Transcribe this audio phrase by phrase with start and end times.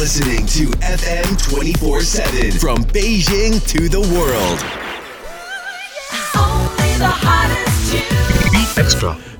[0.00, 4.89] listening to FM 24 7 from Beijing to the world.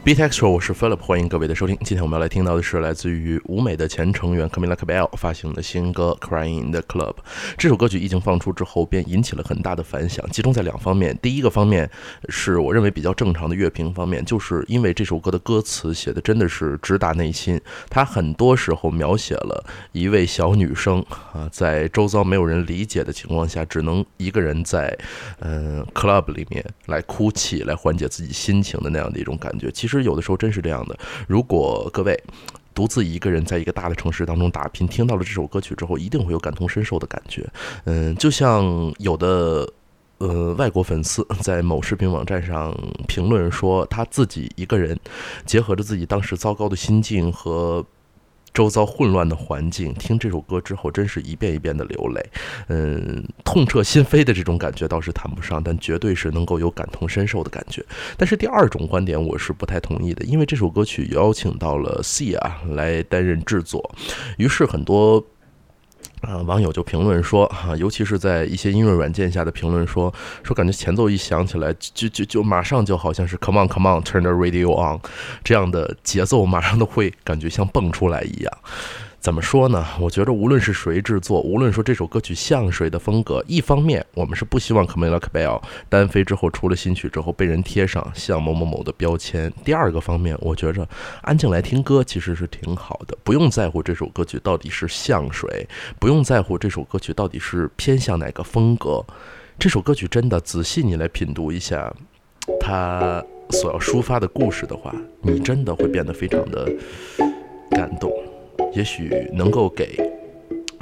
[0.02, 1.76] Beat Extra，我是 Philip，欢迎各位的收听。
[1.80, 7.12] 今天我们要来听到的是来自于舞美的前成员 Camila Cabello 发行的新歌《Crying in the Club》。
[7.58, 11.19] 这首歌曲一经放出之后，便引起了很大的反响，集中在两方面。
[11.21, 11.90] 第一个方面
[12.30, 17.60] 是我认为比较正常的乐评方面，就是因为这首歌的歌词写的真的是直达内心，
[17.91, 24.97] 它很多时候描写了一位小女生啊，在周遭没有人理解的情况下，只能一个人在
[25.41, 29.71] 嗯 club 里面来哭泣，来缓解自己心情的那样的一种感觉。
[29.73, 30.97] 其实有的时候真是这样的。
[31.27, 32.17] 如果各位
[32.75, 37.45] 独自一个人在一个大的城市当中打拼，听到了这首歌曲之后，一定会有感同身受的感觉。
[37.84, 39.69] 嗯，就像有的。
[40.21, 42.77] 呃，外国粉丝在某视频网站上
[43.09, 44.95] 评论说，他自己一个人，
[45.47, 47.83] 结合着自己当时糟糕的心境和
[48.53, 52.31] 周遭混乱的环境，听这首歌之后，真是一遍一遍的流泪。
[52.69, 57.84] 嗯，痛彻心扉的这种感觉倒是谈不上，但绝对是能够有感同身受的感觉。
[58.17, 63.95] 但是第二种观点我是不太同意的，因为这首歌曲邀请到了 C 啊来担任制作，
[64.37, 65.25] 于是很多。
[66.21, 75.01] 啊，网友就评论说，哈、尤其是在一些音乐软件下的评论说，说感觉前奏一响起来，就就就马上就好像是 Come on Come on Turn the radio on
[75.43, 78.53] 这样的节奏，马上都会感觉像蹦出来一样。
[79.21, 79.87] 怎么说呢？
[80.01, 90.89] 我觉得无论是谁制作，无论说这首歌曲像谁的风格，一方面我们是不希望 Camila Cabel 单飞之后出了新曲之后被人贴上像某某某的标签；第二个方面，我觉着
[91.21, 99.05] 安静来听歌其实是挺好的，不用在乎这首歌曲到底是像谁，不用在乎这首歌曲到底是偏向哪个风格。
[99.59, 101.95] 这首歌曲真的仔细你来品读一下，
[102.59, 106.73] 它所要抒发的故事的话，你真的会变得非常的
[107.71, 108.11] 感动。
[108.73, 109.99] 也许能够给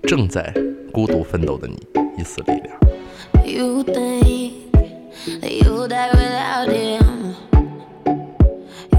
[0.03, 0.53] 正在
[0.93, 1.77] 孤独奋斗的你
[2.19, 2.79] 一丝力量。
[3.45, 4.53] You think
[5.41, 7.35] that you'll die without him.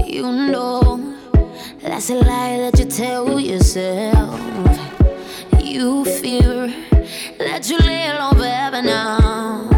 [0.04, 1.00] You know
[1.80, 4.40] that's a lie that you tell yourself.
[5.62, 6.72] You fear
[7.38, 9.68] that you lay alone forever now.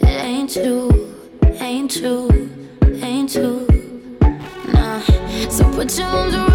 [0.00, 1.08] It ain't true,
[1.58, 2.30] ain't true,
[3.02, 3.66] ain't true.
[4.72, 5.00] Nah.
[5.48, 6.51] So put your arms around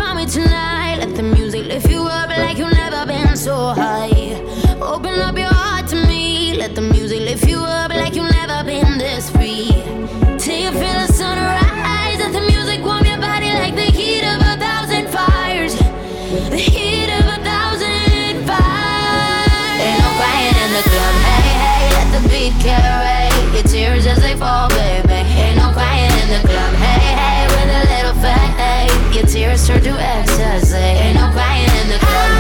[24.38, 25.14] fall, baby.
[25.14, 26.74] Ain't no crying in the club.
[26.76, 30.78] Hey, hey, with a little faith, your tears turn to ecstasy.
[30.78, 32.32] Ain't no crying in the club.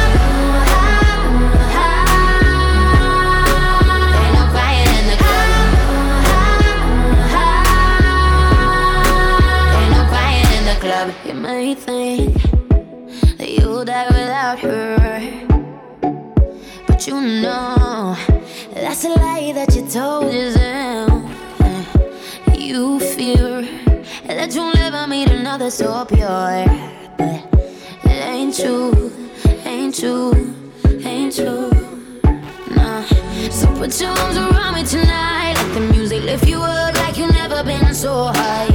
[4.22, 5.50] Ain't no crying in the club.
[9.78, 11.08] Ain't no crying in the club.
[11.26, 12.34] You may think
[13.38, 14.98] that you'll die without her.
[16.88, 18.16] But you know
[18.74, 20.87] that's a lie that you told yourself.
[23.18, 23.68] Fear
[24.28, 26.66] that you'll never meet another so pure.
[27.18, 27.52] But
[28.04, 29.12] it ain't true,
[29.66, 30.54] ain't true,
[31.04, 31.72] ain't true.
[32.76, 33.02] Nah.
[33.50, 35.56] So put your arms around me tonight.
[35.56, 38.67] Let the music lift you up like you've never been so high.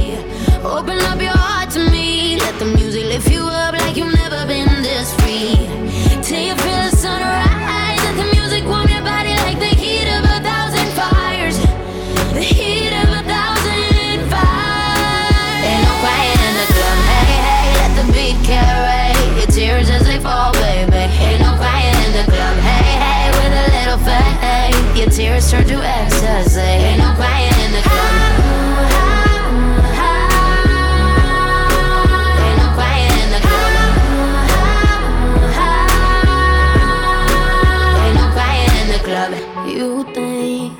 [39.67, 40.73] You think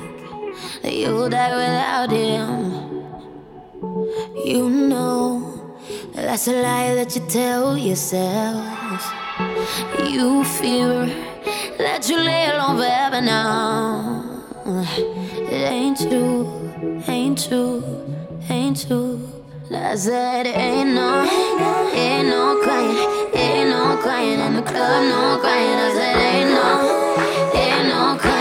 [0.82, 2.72] that you'll die without him.
[4.44, 5.54] You know
[6.14, 9.12] that's a lie that you tell yourself.
[10.08, 11.06] You fear
[11.78, 14.24] that you lay alone forever now.
[14.66, 17.82] It ain't true, ain't true,
[18.48, 19.20] ain't true.
[19.72, 21.24] I said ain't no,
[21.92, 22.96] ain't no crying,
[23.34, 25.78] ain't no crying in the club, no crying.
[25.86, 26.66] I said ain't no,
[27.58, 28.33] ain't no crying,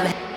[0.00, 0.27] club.